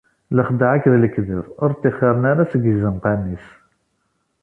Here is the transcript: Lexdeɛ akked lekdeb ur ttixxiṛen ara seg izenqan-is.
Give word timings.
Lexdeɛ 0.35 0.69
akked 0.75 0.93
lekdeb 0.99 1.45
ur 1.63 1.71
ttixxiṛen 1.73 2.23
ara 2.31 2.49
seg 2.51 2.63
izenqan-is. 2.71 3.45